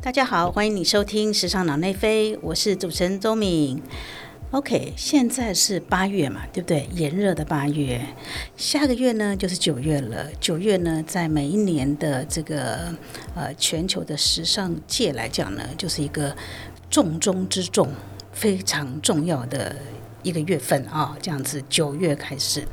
[0.00, 3.82] 大家好，欢迎你收听《时尚脑内飞》，我是主持人周敏。
[4.52, 6.88] OK，现在是八月嘛，对不对？
[6.92, 8.00] 炎热的八月，
[8.56, 10.30] 下个月呢就是九月了。
[10.40, 12.94] 九月呢，在每一年的这个
[13.34, 16.34] 呃全球的时尚界来讲呢，就是一个
[16.88, 17.88] 重中之重、
[18.32, 19.74] 非常重要的
[20.22, 21.18] 一个月份啊。
[21.20, 22.64] 这样子，九月开始。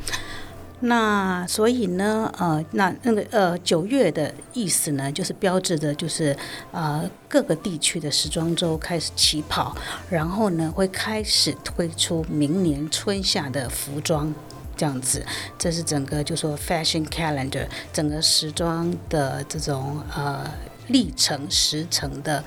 [0.87, 6.35] 那所以呢，呃，那那个呃，九月的意思呢，就是标志着就是
[6.71, 9.75] 呃各个地区的时装周开始起跑，
[10.09, 14.33] 然后呢会开始推出明年春夏的服装，
[14.77, 15.25] 这样子，
[15.57, 20.45] 这是整个就说 fashion calendar 整个时装的这种呃
[20.87, 22.43] 历程时程的。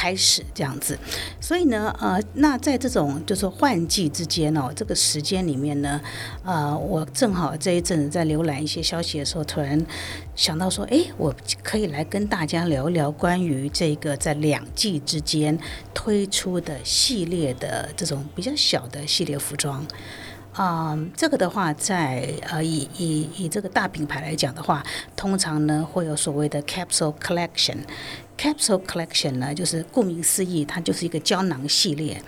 [0.00, 0.96] 开始这样子，
[1.40, 6.00] 所以呢，呃，那在这种就是换季之间哦，这个时间里面呢，
[6.44, 9.84] 呃，我正好这一阵子在浏览一些消息的时候，突然
[10.36, 11.34] 想到说，哎，我
[11.64, 15.58] 可以来跟大家聊一聊关于这个在两季之间
[15.92, 19.84] 推出的系列的这种比较小的系列服装。
[20.52, 24.84] 啊，这个的话，在呃以以以这个大品牌来讲的话，
[25.16, 27.78] 通常呢会有所谓的 capsule collection。
[28.38, 32.22] Capsule collection 呢，就是顾名思义，它就是一个胶囊系列。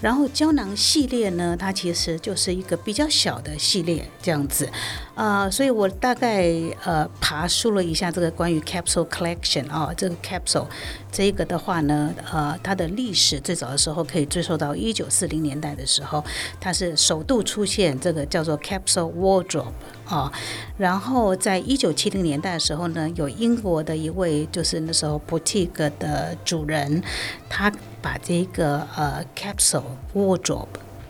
[0.00, 4.68] 然后胶囊系列呢，它其实就是一个比较小的系列这样子，
[5.14, 6.50] 呃，所以我大概
[6.84, 10.66] 呃爬梳了一下这个关于 capsule collection 啊，这个 capsule
[11.12, 16.24] 这个的话呢，呃，它的历史最早的时候可以追溯到一九四零年代的时候，
[16.60, 19.70] 它是首度出现这个叫做 capsule wardrobe
[20.06, 20.32] 啊，
[20.76, 27.02] 然后在一九七零年代的时候呢，有英国的一位就是那时候不 boutique 的主人，
[27.48, 27.72] 他。
[28.02, 30.66] 把这个呃 capsule wardrobe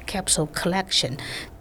[0.06, 1.12] capsule collection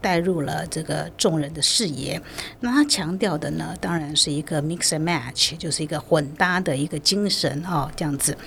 [0.02, 2.22] 带入了这个众人的视野。
[2.60, 8.38] 那他强调的呢，当然是一个 mix and match，就是一个混搭的一个精神哦，这样子。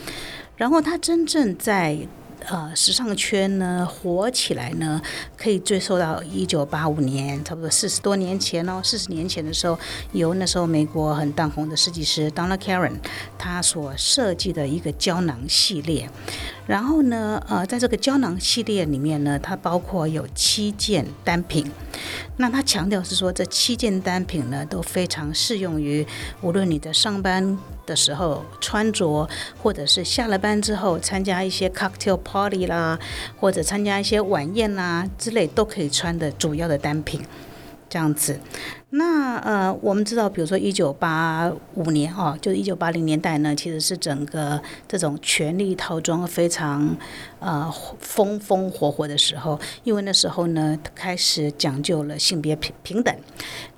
[0.59, 1.97] 然后他真正在。
[2.48, 5.00] 呃，时尚圈呢火起来呢，
[5.37, 8.81] 可以追溯到一九八五年，差不多四十多年前哦。
[8.84, 9.78] 四十年前的时候，
[10.12, 12.97] 由那时候美国很当红的设计师 Donna Karen，
[13.38, 16.09] 他所设计的一个胶囊系列。
[16.66, 21.70] 然后呢，呃，在这个胶囊系列里面呢，它包括有七件单品。
[22.36, 26.06] 那它强调是说，这七件单品呢都非常适用于
[26.41, 27.58] 无论你在上班。
[27.86, 29.28] 的时候穿着，
[29.62, 32.98] 或者是下了班之后参加一些 cocktail party 啦，
[33.38, 37.20] 或者参加一些晚宴啦之类，都可以穿的主要的单品，
[37.91, 38.41] 这样子。
[38.97, 46.97] 那呃，我们知道，比如说一九八五年哦，就是一九八零年代呢，其实是整个这种权力套装非常
[47.41, 53.12] 呃风风火火的时候，因为那时候呢开始讲究了性别平平等，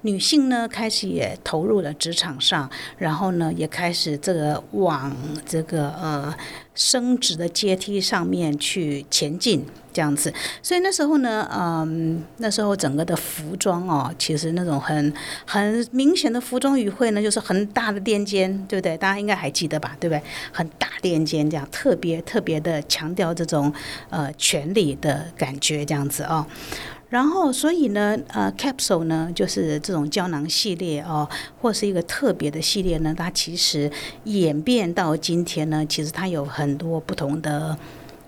[0.02, 2.68] 女性呢开始也投入了职场上，
[2.98, 5.16] 然后呢也开始这个往
[5.46, 6.34] 这个呃
[6.74, 10.30] 升职的阶梯上面去前进这样子，
[10.62, 15.05] 所以那时候呢，嗯，那时候整个的服装哦，其实那种很
[15.44, 18.96] 很明显的服装语汇呢，就是很大的垫肩，对不对？
[18.96, 20.22] 大家应该还记得吧，对不对？
[20.52, 23.72] 很大垫肩，这样特别特别的强调这种
[24.10, 26.46] 呃权力的感觉，这样子哦。
[27.08, 31.28] 然后，所以呢，呃，capsule 呢，就是这种胶囊系列哦，
[31.60, 33.90] 或是一个特别的系列呢，它其实
[34.24, 37.78] 演变到今天呢，其实它有很多不同的。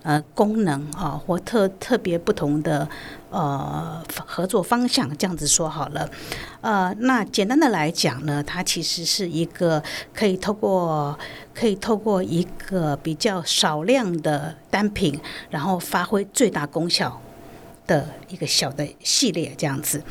[0.03, 2.88] 呃，功能啊，或特特别不同的
[3.31, 6.09] 呃合作方向，这样子说好了。
[6.60, 9.82] 呃，那简单的来讲呢，它其实是一个
[10.14, 11.19] 可以透过
[11.53, 15.20] 可以透过一个比较少量的单品，
[15.50, 17.20] 然后发挥最大功效
[17.86, 20.03] 的一个小的系列，这样子。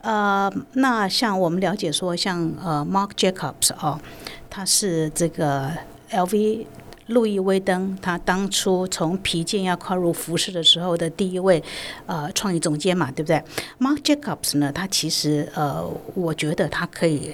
[0.00, 4.00] 呃，那像我们了解说，像呃，Mark Jacobs 哦，
[4.48, 5.70] 他是这个
[6.10, 6.66] LV。
[7.08, 11.62] 路易威登，他当初从皮件要跨入服饰的时候的第一位
[12.06, 13.42] 呃创意总监嘛，对不对
[13.80, 17.32] ？Mark Jacobs 呢，他其实呃，我觉得他可以，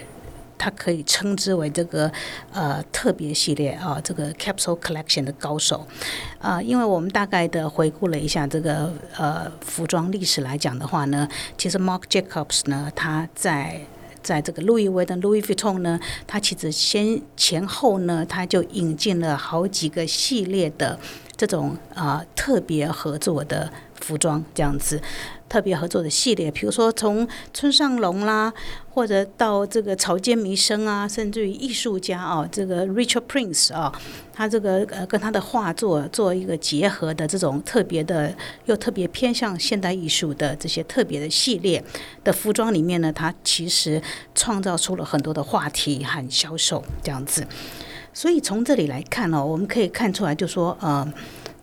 [0.57, 2.11] 他可以称之为这个
[2.53, 5.87] 呃特别系列啊，这个 Capsule Collection 的高手
[6.39, 11.29] 啊，因为我们大概的回顾了一下这个呃服装历史来讲的话呢，
[11.59, 13.81] 其实 Mark Jacobs 呢，他在
[14.25, 20.99] 在这个路易威登 （Louis Vuitton） 呢，它其实先前后呢，它就引进了好几个系列的
[21.37, 25.01] 这种啊特别合作的服装，这样子。
[25.55, 28.53] 特别合作的系列，比如说从村上隆啦，
[28.91, 33.93] 或者到这个草间弥生啊，甚至于艺术家啊，这个 Richard Prince 啊，
[34.33, 38.35] 他这个呃跟他的画作做一个结合的这种特别的
[38.65, 41.81] 又特别偏向现代艺术的这些特别的系列
[42.25, 44.03] 的服装里面呢，他其实
[44.35, 47.47] 创造出了很多的话题和销售这样子。
[48.13, 51.07] 所以从这里来看哦，我们可以看出来，就说呃。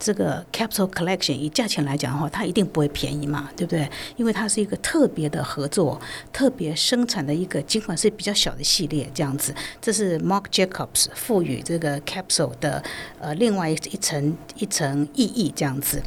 [0.04, 3.88] 这个 Capsule Collection 以价钱来讲的话，它一定不会便宜嘛，对不对？
[4.18, 6.02] 因为它是一个特别的合作，
[6.34, 9.54] 特别生产的一个，尽管是比较小的系列这样子。
[9.80, 12.84] 这是 Mark Jacobs 赋予这个 Capsule 的
[13.20, 16.02] 呃另外一层一层意义这样子。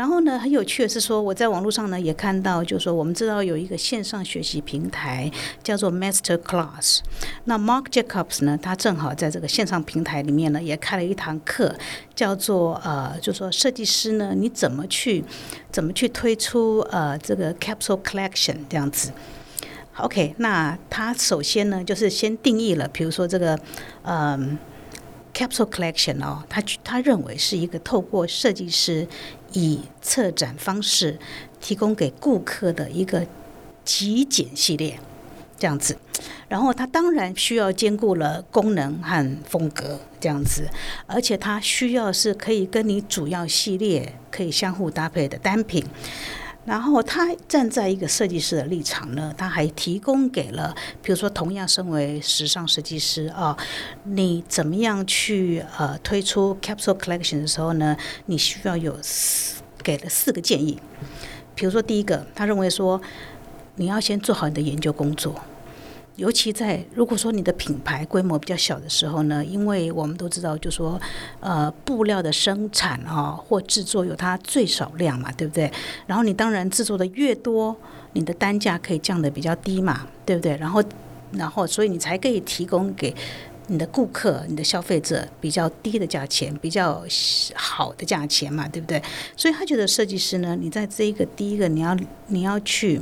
[0.00, 5.30] 然后呢，很有趣的是说，我在网络上呢也看到，就是说我们知道有一个线上学习平台
[5.62, 7.00] 叫做 Master Class。
[7.44, 11.76] 那 Mark Jacobs 呢，他正好在这个线上平台里面呢也开了一堂课，
[12.14, 15.22] 叫做呃，就说设计师呢你怎么去
[15.70, 19.12] 怎么去推出呃这个 Capsule Collection 这样子。
[19.98, 23.60] OK，那他首先呢就是先定义了，比如说这个
[24.04, 24.56] 嗯
[25.34, 29.06] Capsule Collection 哦，他他认为是一个透过设计师。
[29.52, 31.18] 以策展方式
[31.60, 33.26] 提供给顾客的一个
[33.84, 34.98] 极简系列，
[35.58, 35.96] 这样子。
[36.48, 40.68] 然后它当然需要兼顾了功能和风格，这样子。
[41.06, 45.84] 而且它需要是可以跟你主要系列可以相互搭配的单品。
[46.66, 53.56] 然后他站在一个设计师的立场呢，他还提供给了，比如说同样身为时尚设计师啊，
[54.04, 57.96] 你怎么样去呃推出 capsule collection 的时候呢？
[58.26, 60.78] 你需要有四给了四个建议。
[61.54, 63.00] 比如说第一个，他认为说
[63.76, 65.34] 你要先做好你的研究工作。
[66.20, 71.00] 尤其在如果说你的品牌规模比较小的时候呢，因为我们都知道，就说
[71.40, 75.72] 呃布料的生产啊或制作有它最少量嘛，对不对？
[76.06, 77.74] 然后你当然制作的越多，
[78.12, 80.54] 你的单价可以降的比较低嘛，对不对？
[80.58, 80.84] 然后
[81.32, 83.14] 然后所以你才可以提供给
[83.68, 87.02] 你的顾客、你的消费者比较低的价钱，比较
[87.54, 89.02] 好的价钱嘛，对不对？
[89.34, 91.96] 所以他觉得设计师呢，你在这一个第一个你要
[92.26, 93.00] 你要去。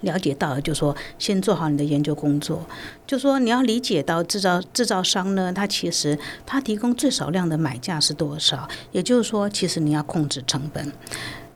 [0.00, 2.64] 了解到，就说先做好你的研究工作，
[3.06, 10.92] 就说你要理解到制造制造商呢，他其实他提供最少量的买价是多少，也就是说，其实你要控制成本。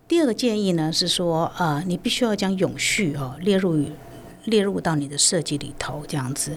[0.06, 3.82] 第二个建议呢是说，呃，你必须要将永续哦列入
[4.44, 6.54] 列入到你的设计里头，这样子。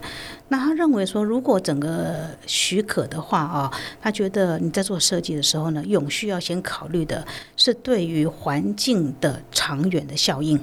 [0.49, 7.25] 那他认为说，如果整个许可的话啊，他觉得你在做设计的时候呢，永续要先考虑的
[7.55, 10.59] 是对于环境的长远的效应。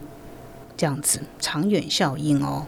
[0.85, 2.67] 这样子长远效应哦，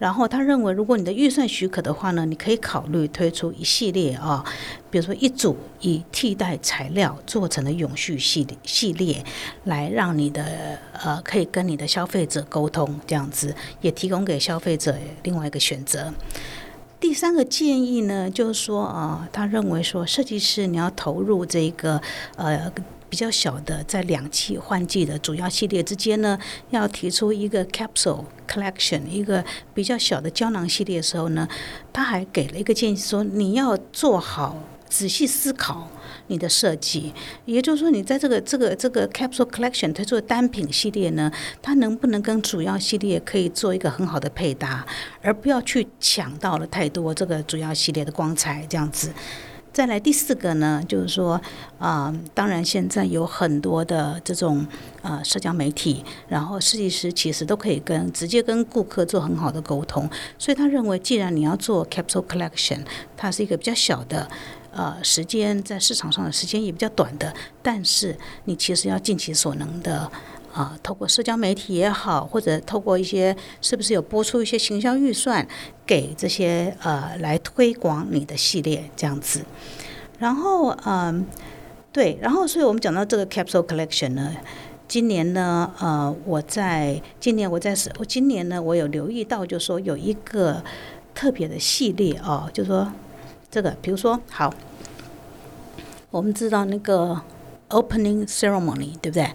[0.00, 4.44] 然后他认为，如果你的预算许可的话呢，你可以考虑推出一系列啊，
[4.90, 9.24] 比如说一组以替代材料做成的永续系列系列，
[9.62, 10.44] 来让你的
[11.00, 16.12] 呃可以跟你的消费者沟通，这样子也提供给消费者另外一个选择。
[16.98, 22.02] 第三个建议呢，就是说啊，他认为说设计师你要投入这个
[22.34, 22.72] 呃。
[23.14, 26.36] 比较小的，在两季换季的主要系列之间呢，
[26.70, 31.46] 要提出一个 capsule collection，一个比较小的胶囊系列的时候呢，
[31.92, 35.88] 他还给了一个建议，说你要做好仔细思考
[36.26, 37.14] 你的设计，
[37.44, 41.30] 也就是说，你在这个这个这个 capsule collection 推出单品系列呢，
[41.62, 44.84] 它能不能跟主要系列可以做一个很好的配搭，
[45.22, 49.12] 而不要去抢到了太多这个主要系列的光彩，这样子。
[49.74, 51.40] 再来第四个呢，就是说，
[51.80, 54.64] 啊，当然现在有很多的这种
[55.02, 62.84] 呃社交媒体，然后设计师其实都可以跟直接跟顾客做很好的沟通，所以他认为，既然你要做 capsule collection，
[63.16, 64.28] 它是一个比较小的
[64.70, 70.08] 呃时间，在市场上的时间也比较短的，但是你其实要尽其所能的。
[70.54, 75.44] 啊，透过社交媒体也好，或者透过一些是不是有播出一些行销预算
[75.84, 79.44] 给这些呃来推广你的系列这样子，
[80.20, 81.26] 然后嗯，
[81.92, 84.32] 对，然后所以我们讲到这个 capsule collection 呢，
[84.86, 90.62] 今年呢呃我在今年我在是，我今年呢我有留意到，就说有一个
[91.16, 92.92] 特别的系列哦，就说
[93.50, 94.54] 这个比如说好，
[96.12, 97.20] 我们知道那个
[97.70, 99.28] opening ceremony 对不对？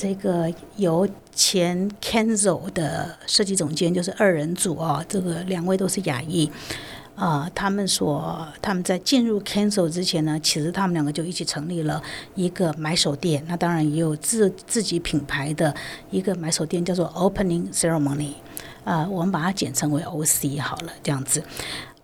[0.00, 6.50] 这个由前 Kenzo 的设计总监，就是二人组哦，这个两位都是亚裔
[7.16, 7.50] 啊。
[7.54, 12.02] 他们所他们在进入 Kenzo 之前呢，其实他们两个就一起成立了
[12.34, 13.44] 一个买手店。
[13.46, 15.76] 那当然也有自自己品牌的
[16.10, 18.32] 一个买手店，叫做 Opening Ceremony
[18.84, 21.44] 啊，我们把它简称为 OC 好了，这样子。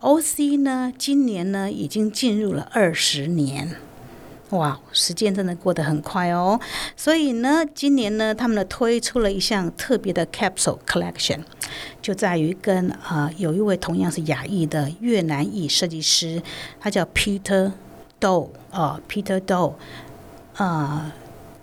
[0.01, 3.75] OC 呢，今年呢已经进入了二十年。
[4.51, 6.57] 哇，时间真的过得很快哦！
[6.95, 11.41] 所以呢，今年呢，他们呢推出了一项特别的 capsule collection，
[12.01, 16.41] 就在于跟啊有一位同样是亚裔的越南裔设计师，
[16.79, 17.73] 他叫 Peter
[18.21, 19.75] Do 啊，Peter Do
[20.55, 21.11] 啊，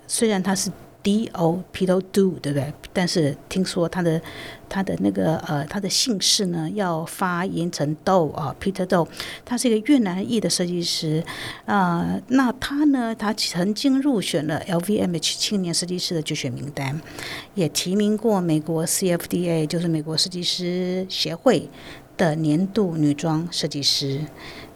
[0.07, 0.69] 虽然他是
[1.05, 2.73] D O Peter Do，对不对？
[2.91, 4.19] 但是听说他的
[4.67, 9.07] 他的那个呃他的姓氏呢要发音成 Do 啊，Peter Do，
[9.45, 11.23] 他是一个越南裔的设计师
[11.67, 12.19] 啊。
[12.29, 16.99] 那他呢，他曾经入选了 LVMH 青年设计师的决选名单，
[17.53, 21.69] 也提名过美国 CFDA，就是美国设计师协会
[22.17, 24.21] 的年度女装设计师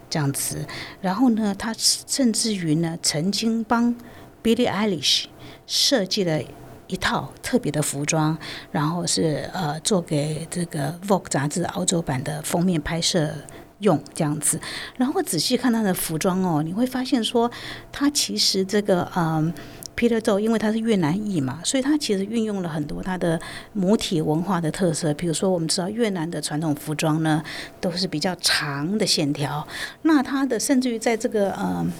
[0.07, 0.63] 这样子。
[1.01, 3.95] 然后呢，他甚至于呢曾经帮
[4.43, 5.25] Billie Eilish。
[5.69, 6.41] 设计了
[6.87, 8.35] 一套特别的服装，
[8.71, 13.31] 然后是呃做给这个《Vogue》杂志澳洲版的封面拍摄
[13.77, 14.59] 用这样子。
[14.97, 17.49] 然后仔细看他的服装哦，你会发现说，
[17.91, 19.53] 他其实这个嗯
[19.95, 23.39] ，Peter Zhou 因为他是越南裔嘛，所以他其实运用了很多他的
[23.73, 25.13] 母体文化的特色。
[25.13, 27.43] 比如说，我们知道越南的传统服装呢，
[27.79, 29.67] 都是比较长的线条，
[30.01, 31.91] 那他的甚至于在这个嗯。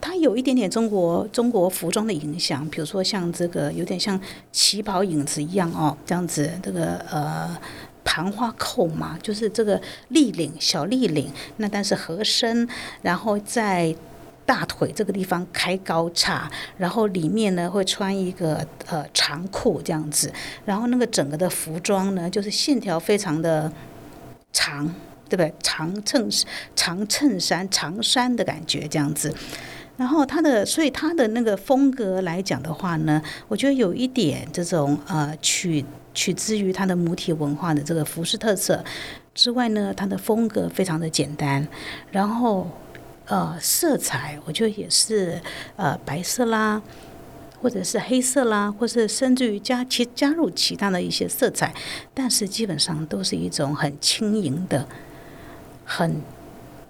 [0.00, 4.18] 它有一点点中国中国服装的影响，比如说像这个有点像
[4.52, 7.56] 旗袍影子一样哦，这样子这个呃
[8.04, 12.66] 盘花扣嘛，就是这个立领小立领，那但是合身，
[13.02, 13.94] 然后在
[14.46, 20.32] 大腿这个地方开高叉，然后里面呢会穿一个呃长裤这样子，
[20.64, 23.70] 然后那个整个的服装呢就是线条非常的
[24.52, 24.86] 长，
[25.28, 25.52] 对不对？
[25.62, 26.26] 长衬
[26.74, 29.34] 长衬衫长衫的感觉这样子。
[29.98, 38.82] 然后他的，所以他的那个风格来讲的话呢，我觉得有一点这种呃取取之于他的母体文化的这个服饰特色
[39.34, 41.66] 之外呢，他的风格非常的简单，
[42.12, 42.70] 然后
[43.26, 45.40] 呃色彩我觉得也是
[45.74, 46.80] 呃白色啦，
[47.60, 51.74] 或者是黑色啦，或是甚至于加其加入其他的一些色彩，
[52.14, 54.86] 但是基本上都是一种很轻盈的、
[55.84, 56.22] 很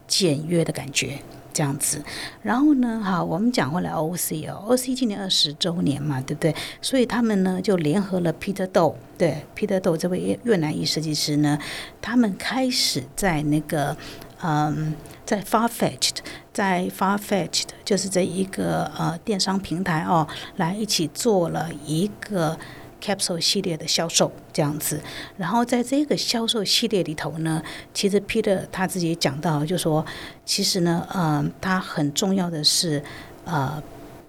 [0.07, 1.19] 简约的感觉。
[1.53, 2.03] 这样子，
[2.43, 6.55] 然后呢，好，我们讲回来，OC 哦，OC 今年二十周年嘛，对不对？
[6.81, 11.59] 所以他们呢就联合了 Peter Do，对，Peter Do 这位越南裔设计师呢，
[12.01, 13.97] 他们开始在那个，
[14.43, 16.17] 嗯，在 Farfetched，
[16.53, 20.27] 在 Farfetched 就是这一个呃电商平台哦，
[20.57, 22.59] 来一起做了一个。
[23.01, 25.01] Capsule 系列的销售这样子，
[25.37, 27.63] 然后在这个销售系列里头呢，
[27.95, 30.05] 其实 Peter 他自己讲到，就说
[30.45, 33.03] 其实呢，呃，他很重要的是，
[33.45, 33.83] 呃，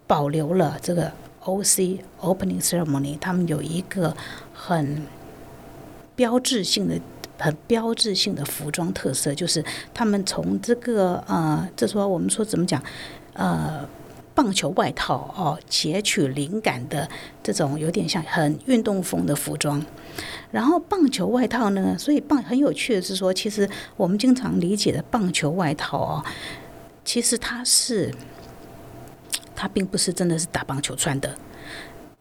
[0.08, 1.12] 保留了这个
[1.44, 4.16] OC Opening Ceremony，他们有一个
[4.54, 5.04] 很
[6.16, 7.00] 标志性的、
[7.38, 12.82] 很标志性的服装特色，就是他们从这个呃，这说我们说怎么讲，
[13.34, 13.88] 呃。
[14.40, 17.06] 棒球外套哦，截取灵感的
[17.44, 19.86] 这种有点像很运动风的服装。
[20.50, 26.26] 然后棒球外套呢，所以棒很有趣的是说，其实我们经常理解的棒球外套哦，
[27.04, 28.16] 其实它是
[29.54, 31.38] 它并不是真的是打棒球穿的。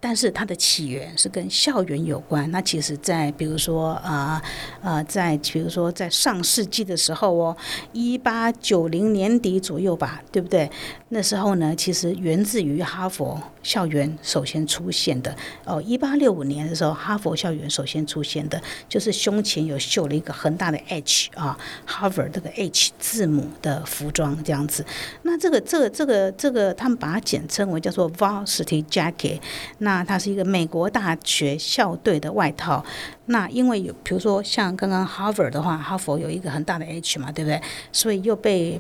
[0.01, 2.49] 但是它的起源是跟校园有关。
[2.53, 4.41] 那其实，在比如说啊
[4.81, 7.57] 呃，在比如说在上世纪的时候哦，
[7.93, 10.71] 一八九零年底左右吧，对不对？
[11.09, 15.83] 那时候呢，其实源自于哈佛校园首先出现的哦。
[15.83, 24.85] 一八六五年的时候，哈佛校园首先出现的就是胸前有绣了一个很大的 H 啊，Harvard 这个 H 字母的服装这样子。
[25.23, 29.41] 那这个这个这个这个，他们把它简称为叫做 Varsity Jacket。
[29.89, 32.85] 那它是一个美国大学校队的外套。
[33.27, 37.59] 那因为有，比如说像刚刚 Harvard 的话，哈佛有一个很大的 H 嘛，对不对？
[37.91, 38.79] 所以又被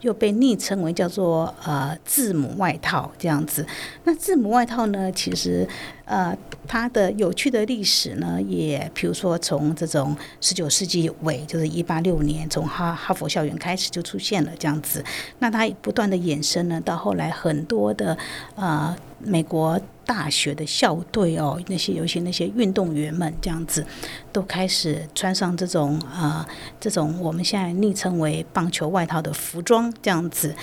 [0.00, 3.66] 又被昵称为叫做呃字母外套这样子。
[4.04, 5.68] 那字母外套呢，其实
[6.06, 6.36] 呃
[6.66, 15.04] 它的有趣的历史呢，也比如说从这种十九世纪尾，就是一八六年，从哈哈佛校园开始就出现了这样子。
[15.40, 18.16] 那它不断的衍生呢，到后来很多的
[18.54, 19.78] 呃美国。
[20.06, 23.84] 大学的校队哦，那些尤其那些运动员们这样子，
[24.32, 26.46] 都开始穿上这种啊，
[26.78, 30.54] 这种我们现在昵称为棒球外套的服装这样子。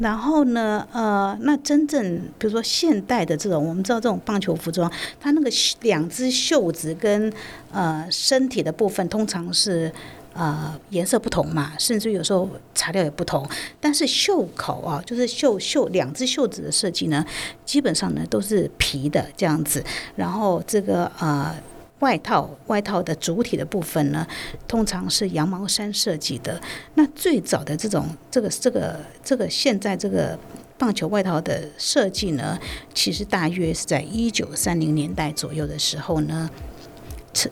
[0.00, 4.90] 然后呢，呃，那真正比如说现代的这种，我们知道这种棒球服装，
[5.20, 5.50] 它那个
[5.82, 7.32] 两只袖子跟
[7.70, 9.92] 呃身体的部分通常是。
[10.32, 13.44] 呃，颜色不同嘛，甚至有时候材料也不同。
[13.80, 17.26] 但是袖口啊，就是袖袖两只袖子的设计呢，
[17.64, 19.84] 基本上呢都是皮的这样子。
[20.14, 21.52] 然后这个呃
[22.00, 24.26] 外套外套的主体的部分呢，
[24.68, 26.60] 通常是羊毛衫设计的。
[26.94, 30.38] 那最早的这种这个这个这个现在这个
[30.76, 32.58] 棒球外套的设计呢，
[32.92, 36.50] 其实大约是在一九三零年代左右的时候呢。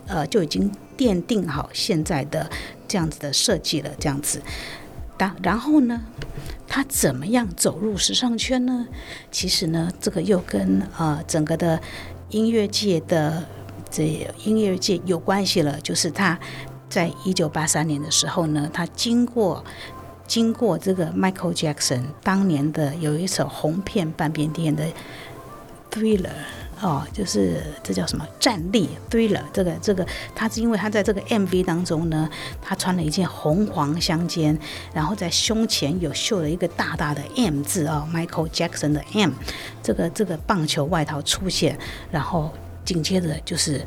[0.09, 2.51] 呃，就已经奠定好现在的
[2.89, 4.43] 这样子的设计了，这样子。
[5.17, 6.03] 但然后呢，
[6.67, 8.89] 他怎么样走入时尚圈呢？
[9.31, 11.81] 其实呢，这个又跟呃整个的
[12.31, 13.45] 音乐界的
[13.91, 16.39] 这音乐界有关系了，就是他
[16.89, 19.65] 在一九八三年的时候呢，他经过
[20.27, 24.85] 经过这个 Michael Jackson 当年的有一首红遍半边天的
[25.91, 26.31] Thriller。
[26.81, 32.31] 哦，就是这叫什么站立 thriller，这个这个，他是因为他在这个 MV 当中呢，
[32.63, 34.57] 他穿了一件红黄相间，
[34.95, 39.33] 然后在胸前有绣了一个大大的 M 字哦，Michael Jackson 的 M，
[39.83, 41.77] 这个这个棒球外套出现，
[42.13, 42.53] 然后
[42.89, 43.85] 紧接着就是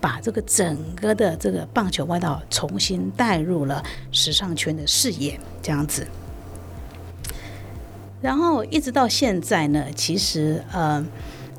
[0.00, 3.82] 把这个整个的这个棒球外套重新带入了
[4.12, 6.06] 时尚圈的视野，这样子。
[8.20, 11.04] 然后一直到现在呢，其实呃。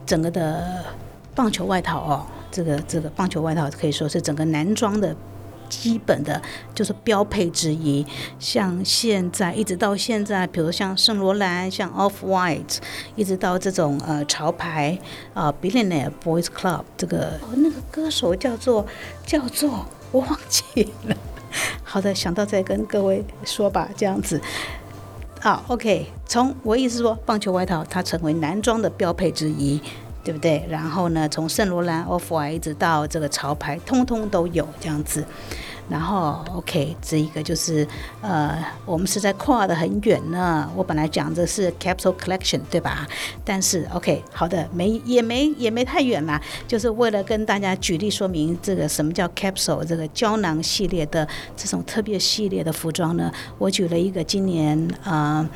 [0.05, 0.85] 整个的
[1.33, 5.15] 棒球外套哦，这个这个棒球外套可以说是整个男装的
[5.69, 6.41] 基本的，
[6.73, 8.05] 就是标配之一。
[8.39, 12.77] 像现在一直到现在，比如像圣罗兰、像 Off White，
[13.15, 14.97] 一直到这种呃潮牌
[15.33, 18.85] 啊，Billionaire Boys Club，这个哦那个歌手叫做
[19.25, 21.15] 叫做我忘记了。
[21.83, 24.41] 好的，想到再跟各位说吧，这样子。
[25.39, 26.07] 好，OK。
[26.27, 29.79] 从我意思说，棒球外套它成为男装的标配之一，
[30.25, 30.65] 对不对？
[30.67, 35.23] 然后呢，从圣罗兰、Off White 一直到这个潮牌，通通都有这样子。
[35.87, 37.87] 然后，OK，这一个就是，
[38.19, 40.67] 呃，我们是在跨的很远呢。
[40.75, 43.05] 我本来讲的是 Capsule Collection，对吧？
[43.43, 53.31] 但是，OK，好的，没也没也没太远啦，就是为了跟大家举例说明这个什么叫 Capsule 这个胶囊系列的这种特别系列的服装呢？
[53.59, 55.47] 我举了一个今年，呃，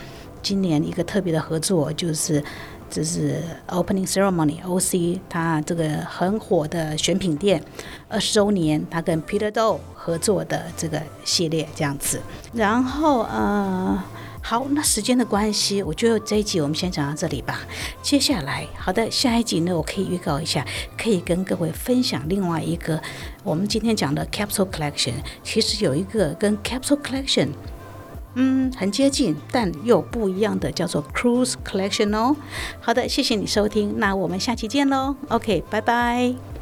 [0.44, 2.44] 今年一个特别的合作，就是。
[2.90, 7.64] 这是 Opening Ceremony，OC，它这个很火的选品店
[8.08, 12.20] 二十周年，它跟 Peter Do 合作的这个系列这样子。
[12.52, 14.04] 然后呃，
[14.42, 17.60] 好，那时间的关系，我觉得这一集我们先讲到这里吧。
[18.02, 20.66] 接下来，好的，下一集呢，我可以预告一下，
[20.98, 23.00] 可以跟各位分享另外一个
[23.44, 27.50] 我们今天讲的 Capsule Collection，其实有一个跟 Capsule Collection。
[28.36, 32.36] 嗯，很接近，但又不一样的，叫做 Cruise Collection 哦。
[32.80, 35.16] 好的，谢谢你收听，那我们下期见喽。
[35.30, 36.59] OK，拜拜。